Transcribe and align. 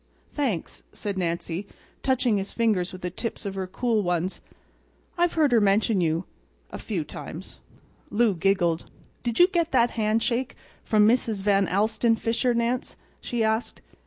"Thanks," 0.33 0.81
said 0.93 1.15
Nancy, 1.15 1.67
touching 2.01 2.37
his 2.37 2.53
fingers 2.53 2.91
with 2.91 3.03
the 3.03 3.11
tips 3.11 3.45
of 3.45 3.53
her 3.53 3.67
cool 3.67 4.01
ones, 4.01 4.41
"I've 5.15 5.33
heard 5.33 5.51
her 5.51 5.61
mention 5.61 6.01
you—a 6.01 6.79
few 6.79 7.03
times." 7.03 7.59
Lou 8.09 8.33
giggled. 8.33 8.89
"Did 9.21 9.37
you 9.37 9.45
get 9.47 9.71
that 9.73 9.91
handshake 9.91 10.55
from 10.83 11.07
Mrs. 11.07 11.43
Van 11.43 11.67
Alstyne 11.67 12.15
Fisher, 12.15 12.55
Nance?" 12.55 12.97
she 13.19 13.43
asked. 13.43 13.83